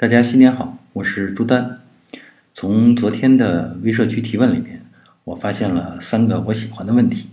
[0.00, 1.78] 大家新年好，我是朱丹。
[2.54, 4.80] 从昨天的微社区提问里面，
[5.24, 7.28] 我发现了三个我喜欢的问题，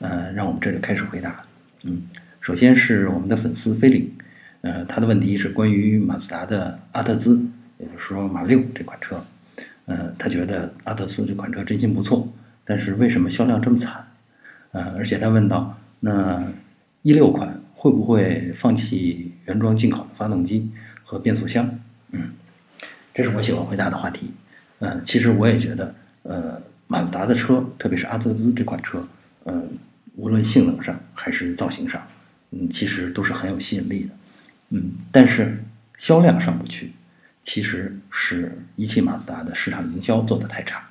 [0.00, 1.40] 呃，让我们这就开始回答。
[1.84, 2.02] 嗯，
[2.40, 4.12] 首先是我们的粉丝菲林，
[4.62, 7.40] 呃，他的问题是关于马自达的阿特兹，
[7.78, 9.24] 也就是说马六这款车。
[9.86, 12.28] 呃，他觉得阿特兹这款车真心不错，
[12.64, 14.04] 但是为什么销量这么惨？
[14.72, 16.44] 呃，而且他问到，那
[17.02, 20.68] 一六款会不会放弃原装进口的发动机
[21.04, 21.78] 和变速箱？
[22.12, 22.32] 嗯，
[23.14, 24.30] 这是我喜欢回答的话题。
[24.80, 29.06] 嗯，其实我也觉得，呃，马自达的车，特别是阿特兹这款车，
[29.44, 29.62] 呃，
[30.16, 32.06] 无论性能上还是造型上，
[32.52, 34.10] 嗯，其实都是很有吸引力的。
[34.70, 35.62] 嗯，但是
[35.96, 36.92] 销量上不去，
[37.42, 40.88] 其实是一汽马自达的市场营销做得太差，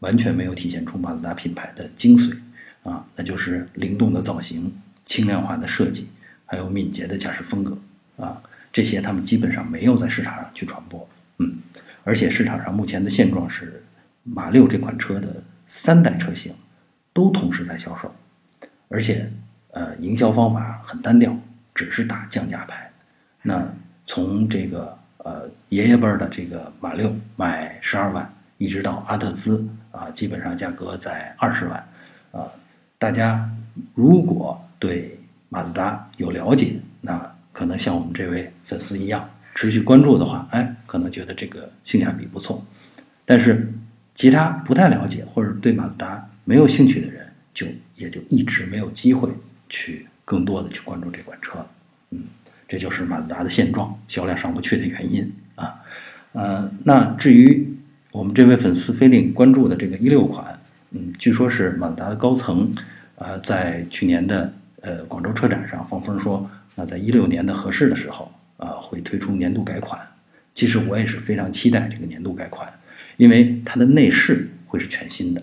[0.00, 2.36] 完全没有体现出马自达品牌的精髓
[2.82, 4.72] 啊，那就是灵动的造型、
[5.06, 6.08] 轻量化的设计，
[6.44, 7.78] 还有敏捷的驾驶风格
[8.16, 11.08] 啊，这些他们基本上没有在市场上去传播。
[11.38, 11.58] 嗯。
[12.02, 13.82] 而且市场上目前的现状是，
[14.24, 15.28] 马六这款车的
[15.66, 16.52] 三代车型
[17.12, 18.12] 都同时在销售，
[18.88, 19.30] 而且
[19.72, 21.36] 呃营销方法很单调，
[21.74, 22.90] 只是打降价牌。
[23.42, 23.62] 那
[24.06, 31.86] 从这个呃爷爷辈儿的这个马六卖十二万，一直到阿特兹啊，基本上价格在二十万。
[32.32, 32.48] 啊，
[32.98, 33.48] 大家
[33.94, 35.18] 如果对
[35.50, 39.28] 马自达有了解，那可能像我们这位粉丝一样。
[39.54, 42.64] 持续关注的话，哎，可能觉得这个性价比不错，
[43.26, 43.70] 但是
[44.14, 49.28] 其他不太了解或者对马自达没有兴趣的人，就也就一直没有机会
[49.68, 51.58] 去更多的去关注这款车，
[52.10, 52.22] 嗯，
[52.66, 55.74] 这就是马自达的现状，销量上不去的原因啊。
[56.32, 57.68] 呃，那至于
[58.12, 60.58] 我们这位粉丝菲林关注的这个一六款，
[60.92, 62.72] 嗯，据说是马自达的高层，
[63.16, 66.48] 呃，在去年的呃广州车展上放风说，
[66.80, 68.32] 那在一六年的合适的时候。
[68.60, 69.98] 啊，会推出年度改款。
[70.54, 72.70] 其实我也是非常期待这个年度改款，
[73.16, 75.42] 因为它的内饰会是全新的，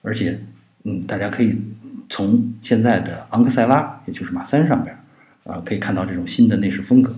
[0.00, 0.40] 而且，
[0.84, 1.60] 嗯，大家可以
[2.08, 4.96] 从现在的昂克赛拉，也就是马三上边，
[5.44, 7.14] 啊，可以看到这种新的内饰风格，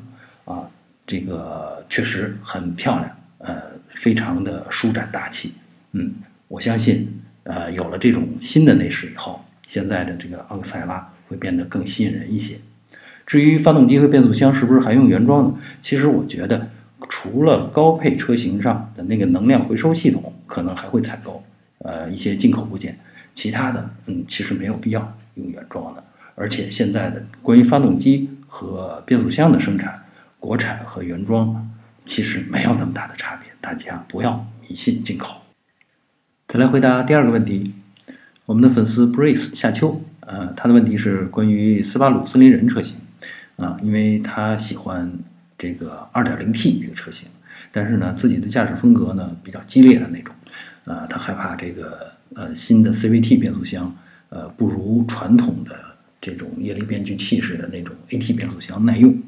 [0.47, 0.69] 啊，
[1.07, 5.55] 这个确实很漂亮，呃，非常的舒展大气。
[5.93, 6.13] 嗯，
[6.49, 7.09] 我相信，
[7.45, 12.59] 呃，有了这种新的内饰以后，现在的这个昂克赛拉会变得更吸引人一些。
[13.27, 15.59] 至于发动机和变速箱是不是还用原装的？
[15.81, 16.71] 其实我觉得，
[17.09, 21.43] 除了高配车型上的那个能量回收系统可能还会采购，
[21.79, 22.97] 呃，一些进口部件，
[23.35, 26.05] 其他的，嗯，其实没有必要用原装的。
[26.37, 30.05] 而且现在的关于发动机和变速箱的生产，
[30.39, 31.69] 国产和原装
[32.05, 35.39] 其实没有那么大的差别，大家不要迷信进口。
[36.47, 37.75] 再来回答第二个问题，
[38.45, 42.97] 我们的粉丝 Brace 夏秋，呃，他的问题是关于斯巴鲁森林人车型。
[43.57, 45.11] 啊，因为他喜欢
[45.57, 47.29] 这个 2.0T 这个车型，
[47.73, 50.35] 但是呢，自己的驾驶风格呢比较激烈的那种，
[50.85, 53.97] 啊，他害怕这个呃新的 CVT 变速箱，
[54.29, 55.75] 呃，不如传统的
[56.21, 59.19] 这种液力变矩器式的那种 AT 变速箱耐用。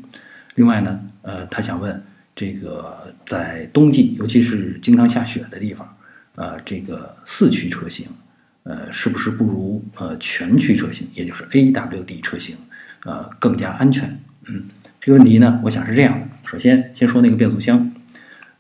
[0.57, 2.03] 另外呢，呃，他想问
[2.35, 5.97] 这个在冬季，尤其是经常下雪的地方，
[6.35, 8.07] 呃，这个四驱车型，
[8.65, 12.57] 呃，是不是不如呃全驱车型，也就是 AWD 车型？
[13.05, 14.21] 呃，更加安全。
[14.47, 14.65] 嗯，
[15.01, 16.29] 这个问题呢，我想是这样。
[16.45, 17.93] 首先，先说那个变速箱。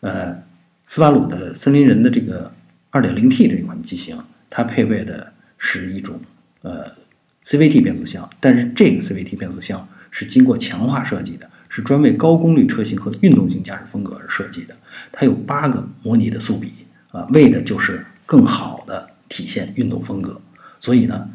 [0.01, 0.43] 呃，
[0.87, 2.53] 斯巴鲁的森林人的这个
[2.93, 4.19] 2.0T 这款机型，
[4.49, 6.21] 它配备的是一种
[6.63, 6.85] 呃
[7.43, 14.77] CVT 变速箱，但是这个 CVT 变速箱是经过强化设计的，是专为高功率车型和运动型驾驶风格而设计的。
[15.11, 16.73] 它有八个模拟的速比
[17.11, 20.41] 啊，为的就是更好的体现运动风格。
[20.79, 21.29] 所以呢，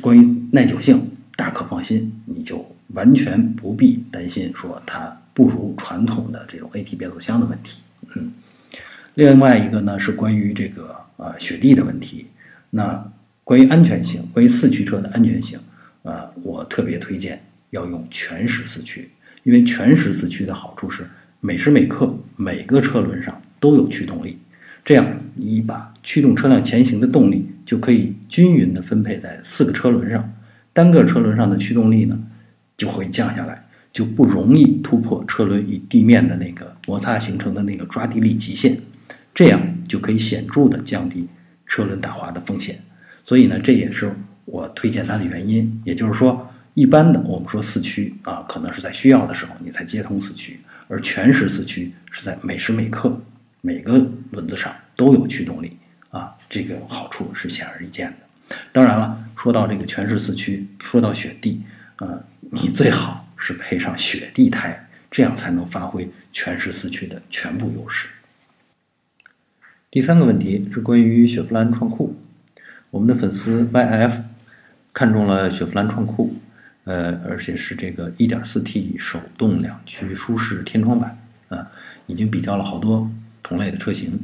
[0.00, 1.10] 关于耐久性。
[1.38, 7.80] 大可放心，你就完全不必担心说它不如传统的这种 AT 变速箱的问题。
[8.14, 8.32] 嗯，
[9.14, 12.26] 另外一个呢是关于这个呃雪地的问题。
[12.70, 13.10] 那
[13.42, 15.58] 关于安全性，关于四驱车的安全性，
[16.02, 19.10] 呃，我特别推荐要用全时四驱，
[19.42, 21.04] 因为全时四驱的好处是
[21.40, 24.38] 每时每刻每个车轮上都有驱动力，
[24.84, 30.32] 这样你把驱动车辆前行的动力就可以均匀的分配在四个车轮上。
[30.72, 32.18] 单个车轮上的驱动力呢，
[32.76, 38.78] 就会降下来，就不容易突破车轮与地面的那个摩擦形成的那个抓地力极限，
[39.34, 41.26] 这样就可以显著的降低
[41.66, 42.78] 车轮打滑的风险。
[43.24, 45.80] 所以呢，这也是我推荐它的原因。
[45.84, 53.20] 也就是说，一般的我们说四驱啊，可能是在需要的时候你才接通四驱，而全时四驱是在每时每刻
[53.60, 55.76] 每个轮子上都有驱动力
[56.10, 58.27] 啊，这个好处是显而易见的。
[58.72, 61.62] 当然了，说到这个全时四驱，说到雪地，
[61.96, 68.08] 呃，你最好是配上雪地胎，这样才能发挥全时四驱的全部优势。
[69.90, 72.18] 第三个问题是关于雪佛兰创酷，
[72.90, 74.22] 我们的粉丝 YF
[74.92, 76.36] 看中了雪佛兰创酷，
[76.84, 81.18] 呃，而且是这个 1.4T 手动两驱舒适天窗版
[81.48, 81.70] 啊，
[82.06, 83.10] 已经比较了好多
[83.42, 84.20] 同类的车型，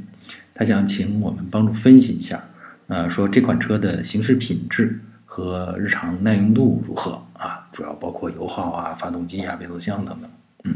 [0.54, 2.44] 他想请我们帮助分析一下，
[2.86, 5.00] 呃，说这款车的行驶品质。
[5.26, 7.66] 和日常耐用度如何啊？
[7.72, 10.30] 主要包括油耗啊、发动机啊、变速箱等等。
[10.62, 10.74] 嗯，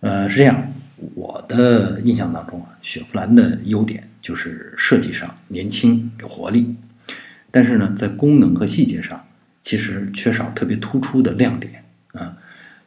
[0.00, 0.72] 呃，是这样。
[1.14, 6.74] 我的印象当中啊，雪佛兰的优点就是设计上年轻有活力，
[7.52, 9.24] 但是呢，在功能和细节上
[9.62, 12.36] 其实缺少特别突出的亮点啊。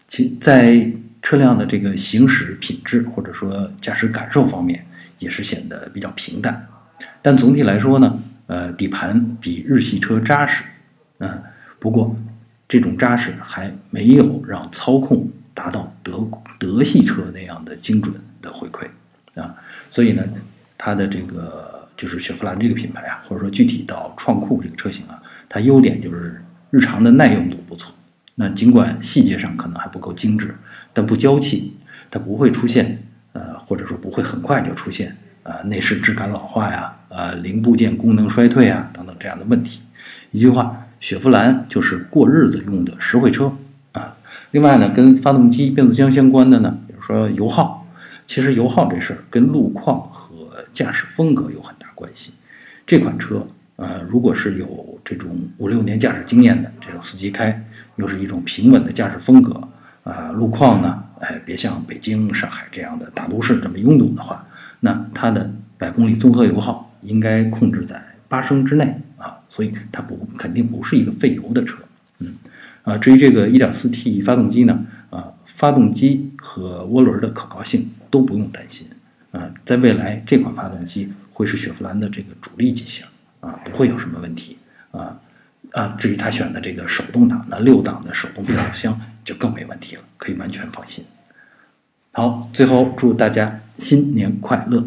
[0.09, 0.91] 其在
[1.21, 4.85] 车辆的这个行驶品质或者说驾驶感受方面，
[5.19, 6.67] 也是显得比较平淡。
[7.21, 8.21] 但总体来说呢。
[8.47, 10.63] 呃，底盘比日系车扎实，
[11.17, 11.41] 嗯，
[11.79, 12.15] 不过
[12.67, 18.85] 这种扎实还没有让操控达到德德系车那样的精准的回馈
[19.41, 19.55] 啊，
[19.89, 20.23] 所以呢，
[20.77, 25.19] 它的这个就是雪佛兰这个品牌啊，或者说具体到创酷这个车型啊，
[25.49, 26.39] 它优点就是
[26.69, 27.95] 日常的耐用度不错，
[28.35, 30.53] 那尽管细节上可能还不够精致，
[30.93, 31.75] 但不娇气，
[32.11, 33.01] 它不会出现
[33.33, 35.17] 呃，或者说不会很快就出现。
[35.45, 39.79] 呃，内饰质感老化呀，呃，零部件功能衰退啊，等等这样的问题。
[40.31, 43.55] 一句话，雪佛兰就是过日子用的实惠车
[43.91, 44.17] 啊。
[44.49, 47.87] 另外呢，跟发动机、变速箱相关的呢，比如说油耗，
[48.25, 50.33] 其实油耗这事儿跟路况和
[50.73, 52.33] 驾驶风格有很大关系。
[52.87, 57.63] 这款车，呃，如果是有这种五六年驾驶经验的这种司机开，
[57.97, 59.61] 又是一种平稳的驾驶风格，
[60.03, 64.43] 啊，路况呢，哎，别像北京、上海这样的大都市这么拥堵的话。
[64.85, 71.81] 那它的百公里综合油耗应该控制在八升之内啊，所以它不肯定不是一个费油的车，
[72.19, 72.35] 嗯，
[72.83, 78.87] 啊，至于这个 1.4T 发动机呢，啊，发动机和涡轮的可靠性都不用担心，
[79.31, 83.03] 啊，在未来这款发动机会是雪佛兰的这个主力机型
[83.39, 84.55] 啊，不会有什么问题
[84.91, 85.19] 啊，
[85.71, 91.03] 啊，至于他选的这个手动挡的六档的手动变速箱就更没问题了，可以完全放心。
[92.11, 94.83] 好，最后祝大家新年快乐。